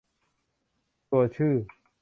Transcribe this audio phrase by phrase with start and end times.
[1.11, 1.53] ตัวชื่อ